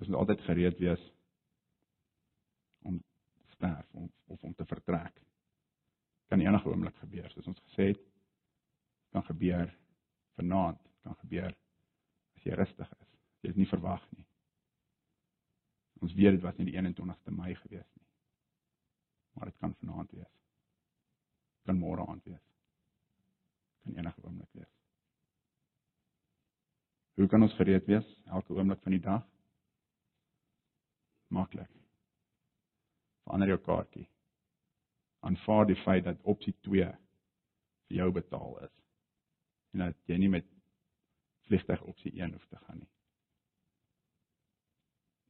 [0.00, 1.04] Ons moet altyd gereed wees
[2.84, 5.20] om te sterf of, of om te vertrek.
[6.28, 8.04] Kan enige oomblik gebeur, soos ons gesê het.
[9.12, 9.72] Kan gebeur
[10.38, 11.52] vanaand, kan gebeur
[12.34, 14.24] as jy rustig is jy het nie verwag nie.
[16.00, 18.06] Ons weet dit was nie die 21ste Mei gewees nie.
[19.36, 20.32] Maar dit kan vanaand wees.
[21.68, 22.44] Kan môre aand wees.
[23.84, 24.72] Kan enige oomblik wees.
[27.20, 29.26] Hoe kan ons gereed wees elke oomblik van die dag?
[31.28, 31.70] Maklik.
[33.24, 34.08] Verander jou kaartjie.
[35.24, 36.84] aanvaar die feit dat opsie 2
[37.88, 38.74] vir jou betaal is.
[39.72, 40.48] En dat jy nie met
[41.48, 42.90] vliegtyg opsie 1 hoef te gaan nie.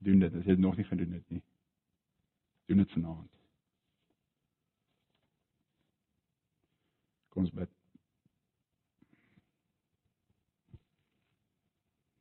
[0.04, 1.42] Doen dit as jy dit nog nie gedoen het nie.
[2.66, 3.40] Doen dit vanaand.
[7.34, 7.70] Kom ons bid.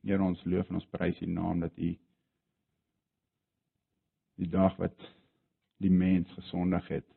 [0.03, 1.91] Here ons loof en ons prys U naam dat U
[4.41, 5.05] die dag wat
[5.83, 7.07] die mens gesondig het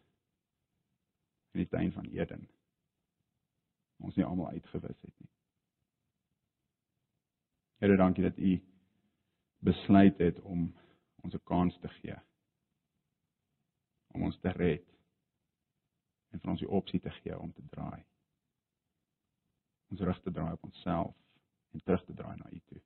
[1.54, 2.46] in die tuin van Eden
[4.04, 5.30] ons nie almal uitgewis het nie.
[7.80, 8.52] Here dankie dat U
[9.64, 10.68] besluit het om
[11.24, 12.16] ons 'n kans te gee
[14.16, 14.86] om ons te red
[16.32, 18.04] en vir ons die opsie te gee om te draai.
[19.92, 21.14] Ons rug te draai op onsself
[21.72, 22.80] en terug te draai na U toe.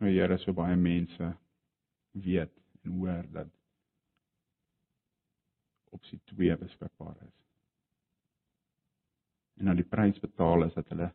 [0.00, 1.36] Nou Here, so baie mense
[2.12, 3.48] weet en hoor dat
[5.90, 7.38] opsie 2 beskikbaar is.
[9.54, 11.12] En dat die prys betaal is dat hulle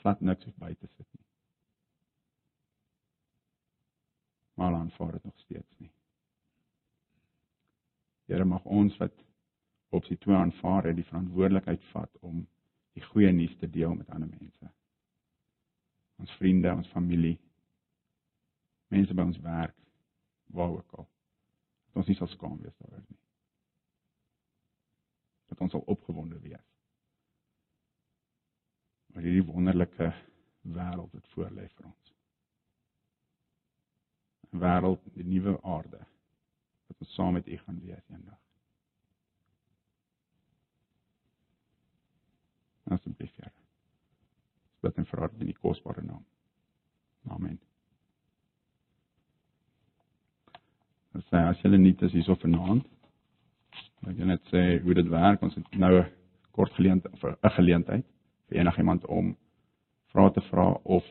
[0.00, 1.26] glad niks hoef by te sit nie.
[4.54, 5.90] Maar aanvaar dit nog steeds nie.
[8.26, 9.24] Here mag ons wat
[9.88, 12.44] opsie 2 aanvaar het die verantwoordelikheid vat om
[12.94, 14.70] die goeie nuus te deel met ander mense.
[16.20, 17.38] Ons vriende, ons familie,
[18.92, 19.76] mense by ons werk,
[20.52, 21.08] waar ook al.
[21.86, 23.18] Dat ons nie sal skaam wees daaroor nie.
[25.50, 26.66] Dat ons sal opgewonde wees.
[29.10, 30.12] Maar hierdie wonderlike
[30.62, 32.14] wêreld wat voor lê vir ons.
[34.50, 36.06] 'n Wêreld, die nuwe aarde
[36.86, 38.38] wat ons saam met U gaan wees eendag.
[42.90, 43.52] Asseblief, Here.
[44.80, 46.24] Bid en vra dit in die kosbare naam.
[47.28, 47.60] Amen.
[51.14, 52.84] Ons sê as julle nie dis hierso vanaand.
[54.06, 55.42] Ek wil net sê hoe dit werk.
[55.42, 56.10] Ons het nou 'n
[56.52, 58.06] kort geleentheid vir 'n geleentheid
[58.48, 59.36] vir enigiemand om
[60.12, 61.04] vrae te vra of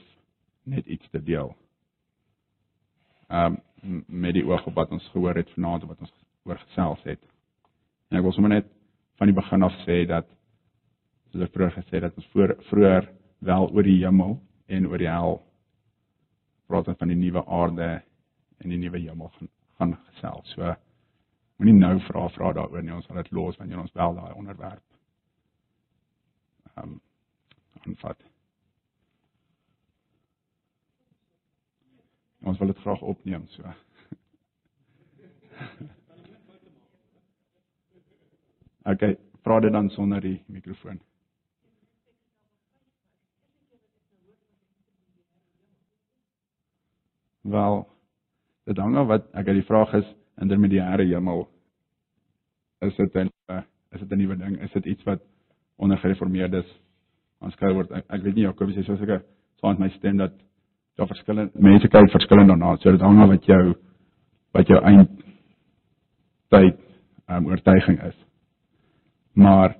[0.65, 1.55] net iets te deel.
[3.29, 7.03] Ehm um, met die oog op wat ons gehoor het vanaand wat ons oor gesels
[7.03, 7.21] het.
[8.09, 8.67] En ek wil sommer net
[9.17, 10.27] van die begin af sê dat
[11.31, 13.09] soos ek vroeër gesê het dat ons voor vroeër
[13.39, 15.41] wel oor die hemel en oor die hel
[16.67, 18.01] praat van die nuwe aarde
[18.59, 20.53] en die nuwe hemel gaan gaan gesels.
[20.55, 20.75] So
[21.59, 22.95] moenie nou vra vra daaroor nie.
[22.95, 24.85] Ons sal dit los wanneer ons wel daai onderwerp
[26.79, 27.01] ehm um,
[27.85, 28.23] aanvat.
[32.39, 33.63] Ons wil dit graag opneem so.
[38.89, 41.01] Okay, vra dit dan sonder die mikrofoon.
[47.41, 47.85] Wel,
[48.69, 50.07] dit hang af wat ek het die vraag is
[50.41, 51.47] intermediêre hemel
[52.85, 53.29] is dit 'n
[53.91, 54.61] is dit 'n nuwe ding?
[54.61, 55.21] Is dit iets wat
[55.77, 56.67] onder gereformeerdes
[57.41, 59.23] aanskou word ek, ek weet nie Jakobus sê soos ek
[59.61, 60.33] saam met my stem dat
[60.97, 63.75] daar verskillende mense kyk verskillend daarna so dit hang af wat jou
[64.53, 65.09] wat jou eind
[66.49, 66.79] tyd
[67.29, 68.15] um, oortuiging is.
[69.33, 69.75] Maar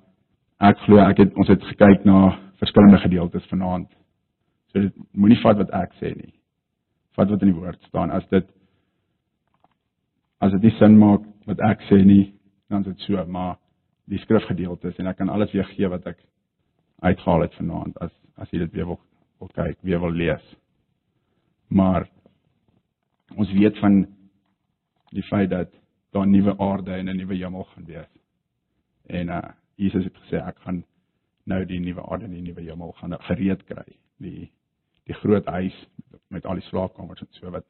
[0.60, 3.90] ek glo ek het ons het gekyk na verskillende gedeeltes vanaand.
[4.72, 6.34] So dit moenie vat wat ek sê nie.
[7.18, 8.12] Vat wat in die woord staan.
[8.12, 8.48] As dit
[10.40, 12.34] as dit nie sin maak wat ek sê nie,
[12.70, 13.58] dan is dit so, maar
[14.10, 16.20] die skrifgedeeltes en ek kan alles weer gee wat ek
[17.06, 19.00] uitgehaal het vanaand as as jy dit weer wil,
[19.42, 20.44] wil kyk, weer wil lees.
[21.68, 22.06] Maar
[23.36, 24.06] ons weet van
[25.12, 25.74] die feit dat
[26.16, 28.12] daar 'n nuwe aarde en 'n nuwe hemel gaan wees.
[29.08, 30.84] En uh Jesus het gesê ek gaan
[31.46, 33.98] nou die nuwe aarde en die nuwe hemel gaan gereed kry.
[34.18, 34.52] Die
[35.04, 37.66] die groot huis met, met al die slaapkamers en so wat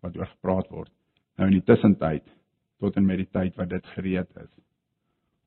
[0.00, 0.90] wat oor gepraat word.
[1.38, 2.26] Nou in die tussentyd
[2.82, 4.50] tot en met die tyd wat dit gereed is.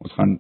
[0.04, 0.38] Ons gaan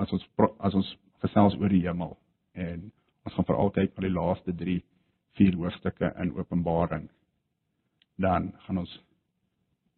[0.00, 0.24] as ons
[0.64, 0.92] as ons
[1.24, 2.16] gesels oor die hemel
[2.54, 2.88] en
[3.26, 4.78] ons gaan veral kyk na die laaste 3
[5.36, 7.08] 4 hoofstukke in Openbaring.
[8.16, 8.94] Dan gaan ons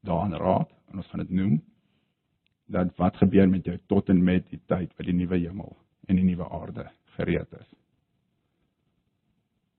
[0.07, 1.59] daaraan raak en ons gaan dit noem
[2.69, 5.77] dat wat gebeur met jou tot en met die tyd wat die nuwe hemel
[6.09, 7.71] en die nuwe aarde gereed is.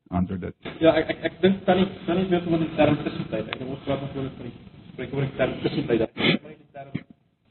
[0.10, 0.72] Antwoord dit.
[0.82, 3.52] Ja, ek ek ek dink dan nie dan nie meer van die term tussentyd.
[3.52, 4.69] Ek dink ons praat nog oor die
[5.00, 6.02] spreek oor die term tussentyd.
[6.44, 6.90] Maar die term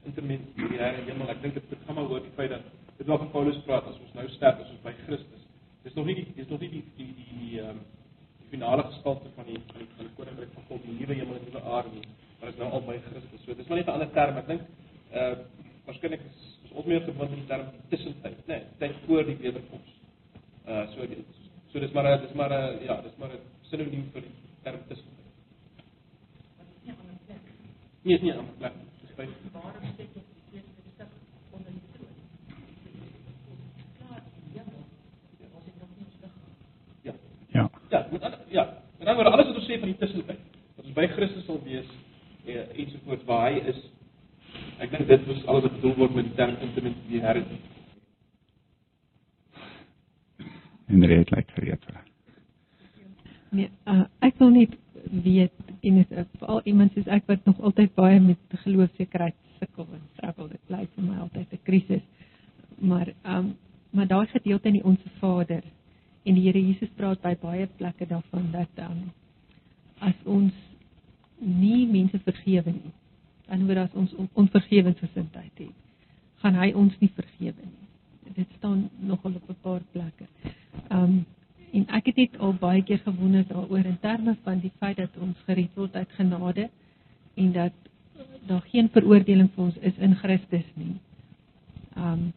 [0.09, 2.67] intermediêre hemel, ek dink dit gaan maar oor die feit dat
[2.99, 5.47] dit wat Paulus praat as ons nou sterf as ons by Christus.
[5.87, 7.79] Dis nog nie die dis nog nie die die die ehm
[8.43, 11.47] die finale gestalte van die van die, die koninkryk van God, die nuwe hemel en
[11.47, 12.05] die nuwe aarde nie,
[12.41, 13.45] maar is nou al by Christus.
[13.47, 14.43] So dis maar net 'n ander term.
[14.43, 14.63] Ek dink
[15.13, 15.33] uh
[15.89, 16.43] waarskynlik is,
[16.75, 18.59] ons meer gewoond aan die term tussentyd, né?
[18.59, 19.95] Nee, tyd voor die wederkoms.
[20.69, 21.09] Uh so
[21.73, 22.53] so dis maar dis maar
[22.85, 23.41] ja, dis maar 'n
[23.71, 24.48] sinoniem vir die
[28.09, 28.09] term tussentyd.
[28.09, 28.73] Nie is nie 'n plek.
[29.19, 31.11] by Waarom sit ons die eerste stuk
[31.51, 32.15] onder die troon?
[33.99, 34.23] Klaar,
[34.55, 34.63] ja.
[35.57, 36.41] Ons het nog nie liggaam.
[37.03, 37.13] ja.
[37.49, 37.71] Ja.
[37.91, 38.65] Ja, met ander ja,
[38.99, 40.41] met ander woorde alles wat ons sê van die tussentyd.
[40.77, 41.89] Dat ons by Christus sal wees
[42.47, 43.81] eh, ensovoorts waar hy is.
[44.79, 47.45] Ek dink dit was alles wat bedoel word met die term intimate die Here.
[50.87, 52.05] En reed lyk gereed vir.
[53.51, 54.77] Nee, uh, ek wil net
[55.25, 59.87] weet en dit is veral iemand soos ek wat nog altyd baie met geloofsekerheid sukkel
[59.93, 60.49] en struggle.
[60.49, 62.05] Dit bly vir my altyd 'n krisis.
[62.79, 63.57] Maar ehm um,
[63.91, 65.63] maar daai gedeelte in die Onse Vader
[66.25, 69.13] en die Here Jesus praat by baie plekke daarvan dat ehm um,
[69.99, 70.53] as ons
[71.39, 72.93] nie mense vergewe nie,
[73.47, 75.75] dan word as ons on, onvergewensgesindheid het,
[76.43, 78.35] gaan hy ons nie vergewe nie.
[78.35, 80.27] Dit staan nogal op 'n paar plekke.
[80.89, 81.27] Ehm um,
[81.73, 85.17] en ek het net al baie keer gewonder daaroor in terme van die feit dat
[85.21, 86.69] ons gered word uit genade
[87.37, 87.73] en dat
[88.49, 90.97] daar geen veroordeling vir ons is in Christus nie.
[91.97, 92.33] Ehm um,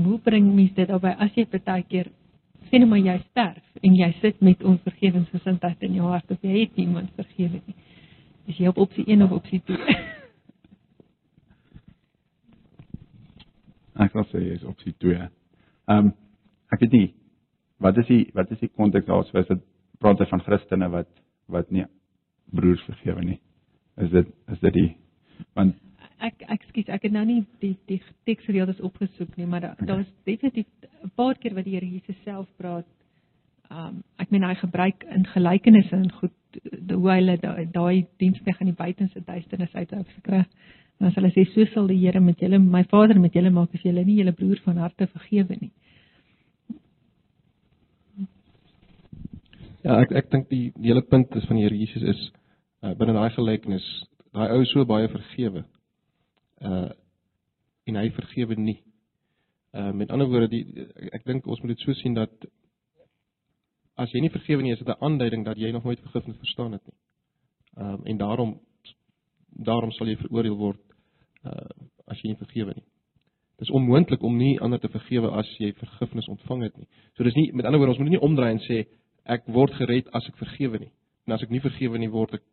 [0.00, 2.06] hoe bring mens dit daarby as jy partykeer
[2.70, 6.60] sê net maar jy sterf en jy sit met onvergewensgesindheid in jou hart of jy
[6.60, 7.76] het niemand vergewe nie.
[8.46, 9.76] Is jy op opsie 1 of opsie 2?
[14.06, 15.18] Ek sal sê is opsie 2.
[15.18, 16.12] Ehm um,
[16.70, 17.08] ek weet nie
[17.80, 19.62] wat is die wat is die konteks daar so is dit
[20.00, 21.10] praat hy van Christene wat
[21.50, 21.84] wat nie
[22.54, 23.38] broers vergewe nie.
[24.00, 24.90] Is dit is dit die
[25.58, 25.76] want
[26.20, 29.86] ek ek skuis ek het nou nie die die teksgedeeltes opgesoek nie maar daar Okay.
[29.86, 30.66] daar is definitief
[31.04, 32.86] 'n paar keer wat die Here Jesus self praat.
[33.70, 38.60] Um ek meen hy gebruik in gelykenisse en goed die hoe hulle daai daai dienskneg
[38.60, 40.44] in die buitenste duisternis uit uit gekry.
[41.00, 43.74] En as hulle sê so sal die Here met julle my Vader met julle maak
[43.74, 45.70] as julle nie julle broer van harte vergewe nie.
[49.80, 52.24] Ja, ek ek dink die, hele punt is van die Here Jesus is
[52.84, 53.86] uh, binne daai gelykenis,
[54.36, 55.64] daai ou so baie vergewe.
[56.60, 56.88] Uh
[57.88, 58.76] en hy vergewe nie.
[59.72, 60.84] Uh met ander woorde, die
[61.16, 62.44] ek dink ons moet dit so sien dat
[63.96, 66.76] as jy nie vergewe nie, is dit 'n aanduiding dat jy nog nooit vergifnis verstaan
[66.76, 66.98] het nie.
[67.80, 68.60] Um en daarom
[69.48, 70.84] daarom sal jy veroordeel word
[71.44, 71.72] uh
[72.06, 72.84] as jy nie vergewe nie.
[73.56, 76.88] Dit is onmoontlik om nie ander te vergewe as jy vergifnis ontvang het nie.
[77.16, 78.84] So dis nie met ander woorde ons moet nie omdraai en sê
[79.24, 80.92] ek word gered as ek vergewe nie.
[81.26, 82.46] En as ek nie vergewe nie word ek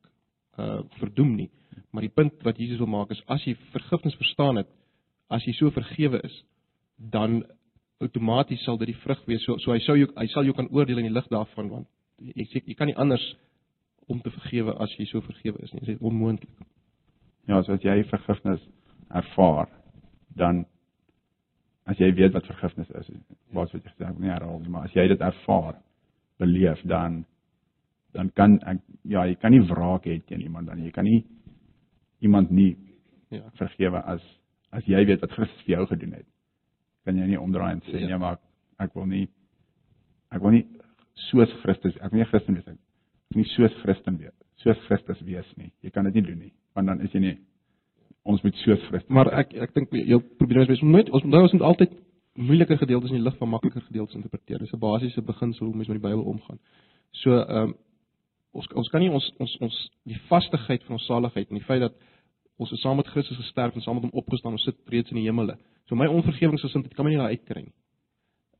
[0.57, 1.49] uh verdoem nie.
[1.93, 4.69] Maar die punt wat Jesus wil maak is as jy vergifnis verstaan het,
[5.29, 6.43] as jy so vergewe is,
[6.97, 7.43] dan
[8.01, 9.43] outomaties sal dit die vrug wees.
[9.45, 11.87] So so hy sou jou hy sal jou kan oordeel in die lig daarvan want
[12.17, 13.23] jy sê jy kan nie anders
[14.07, 15.83] om te vergewe as jy so vergewe is nie.
[15.85, 16.65] Dit is onmoontlik.
[17.47, 18.63] ja, so as jy vergifnis
[19.15, 19.69] ervaar,
[20.35, 20.65] dan
[21.87, 23.11] as jy weet wat vergifnis is,
[23.55, 25.77] wat wat jy gesê het, nie herhaal nie, maar as jy dit ervaar,
[26.39, 27.25] beleef dan
[28.13, 31.23] dan kan ek ja, jy kan nie wraak hê teen iemand dan jy kan nie
[32.21, 32.75] iemand nie
[33.29, 33.41] Ja.
[33.59, 34.21] vergewe as
[34.71, 36.25] as jy weet wat Christus vir jou gedoen het.
[37.05, 38.07] Kan jy nie omdraai en sê Ja.
[38.07, 38.39] nee, maar ek,
[38.79, 39.27] ek wil nie
[40.31, 40.65] ek wil nie
[41.31, 42.77] soos Christus, ek wil nie Christen wees ek
[43.35, 44.33] wil nie soos Christen wees,
[44.63, 45.71] soos Christus wees nie.
[45.83, 47.37] Jy kan dit nie doen nie, want dan is jy nie
[48.23, 49.09] ons moet soos Christus.
[49.09, 51.91] Maar ek ek dink jou probleem is ons moet nooit ons moet ons moet altyd
[52.37, 54.59] moeilike gedeeltes in die lig van makliker gedeeltes interpreteer.
[54.59, 56.59] Dis 'n basiese beginsel hoe mens met die Bybel omgaan.
[57.11, 57.75] So ehm um,
[58.51, 61.81] ons ons kan nie ons ons ons die vastigheid van ons saligheid en die feit
[61.81, 61.93] dat
[62.57, 65.17] ons is saam met Christus gesterf en saam met hom opgestaan, ons sit reeds in
[65.17, 65.57] die hemele.
[65.85, 67.73] So my onvergewingsgesindheid kan my nie daar uitkry nie.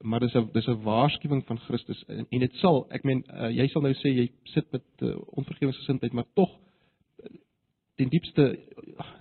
[0.01, 3.49] Maar dis 'n dis 'n waarskuwing van Christus en, en dit sal, ek meen uh,
[3.49, 6.49] jy sal nou sê jy sit met uh, onvergewingsgesindheid, maar tog
[7.95, 8.59] ten diepste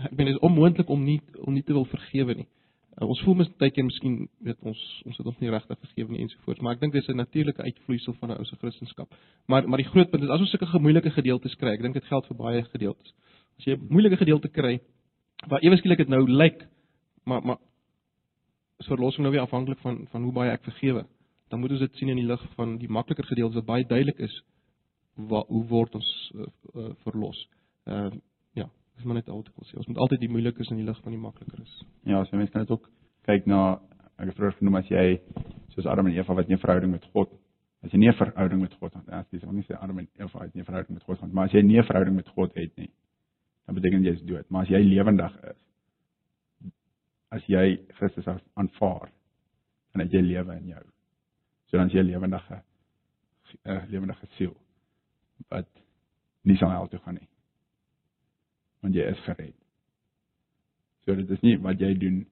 [0.04, 2.46] ek meen dit is onmoontlik om nie om nie te wil vergewe nie.
[2.46, 2.65] Uh,
[3.04, 6.22] ons voel mens baie keer miskien weet ons ons het ons nie regtig vergewe nie
[6.24, 9.06] ensovoorts, maar ek dink dis 'n natuurlike uitvloeisel van 'n ou se Christendom.
[9.46, 12.04] Maar maar die groot punt is as ons sulke moeilike gedeeltes kry, ek dink dit
[12.04, 13.12] geld vir baie gedeeltes.
[13.58, 14.80] As jy 'n moeilike gedeelte kry
[15.48, 16.66] waar ewe skielik dit nou lyk,
[17.24, 17.58] maar maar
[18.78, 21.06] is verlossing nou weer afhanklik van van hoe baie ek vergewe.
[21.50, 24.18] Dan moet ons dit sien in die lig van die makliker gedeeltes wat baie duidelik
[24.18, 24.42] is
[25.14, 27.48] waar hoe word ons uh, uh, verlos.
[27.84, 28.20] Ehm uh,
[28.96, 29.76] dis maar net altyd wil sê.
[29.76, 31.74] Ons moet altyd die moeilikes in die lig van die makliker is.
[32.02, 32.90] Ja, so mense kan dit ook
[33.28, 33.80] kyk na
[34.16, 35.20] ek het vroeër genoem as jy
[35.74, 37.30] soos Adam en Eva wat nie 'n verhouding met God
[37.86, 40.08] as jy nie 'n verhouding met God het, as jy sê nie sê Adam en
[40.18, 42.28] Eva het nie 'n verhouding met God gehad, maar as jy nie 'n verhouding met
[42.28, 42.90] God het nie,
[43.66, 44.50] dan beteken jy is dood.
[44.50, 46.72] Maar as jy lewendig is,
[47.30, 49.10] as jy Christus aanvaar,
[49.92, 50.84] dan het jy lewe in jou.
[51.66, 52.62] So dan is jy lewendige
[53.64, 54.56] 'n lewendige siel
[55.48, 55.68] wat
[56.42, 57.28] nie sal hel toe gaan nie.
[58.84, 59.54] Want jy is gered.
[61.06, 62.24] So dit is nie wat jy doen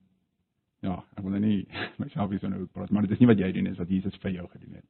[0.85, 1.63] Ja, ek wil nou nie
[2.01, 4.17] myself hier so nou praat, maar dit is nie wat jy doen is wat Jesus
[4.21, 4.87] vir jou gedoen het.